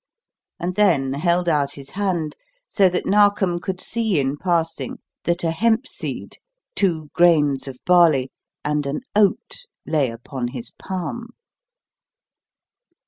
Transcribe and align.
And 0.59 0.73
then 0.73 1.13
held 1.13 1.47
out 1.47 1.73
his 1.73 1.91
hand 1.91 2.35
so 2.67 2.89
that 2.89 3.05
Narkom 3.05 3.59
could 3.59 3.79
see, 3.79 4.19
in 4.19 4.35
passing, 4.35 4.97
that 5.25 5.43
a 5.43 5.51
hempseed, 5.51 6.37
two 6.75 7.11
grains 7.13 7.67
of 7.67 7.77
barley, 7.85 8.31
and 8.65 8.87
an 8.87 9.01
oat 9.15 9.65
lay 9.85 10.09
upon 10.09 10.47
his 10.47 10.71
palm. 10.71 11.27